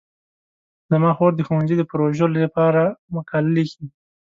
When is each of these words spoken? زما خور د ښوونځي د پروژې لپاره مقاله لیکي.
زما 0.91 1.11
خور 1.17 1.31
د 1.35 1.41
ښوونځي 1.47 1.75
د 1.77 1.83
پروژې 1.89 2.27
لپاره 2.45 2.83
مقاله 3.15 3.49
لیکي. 3.57 3.85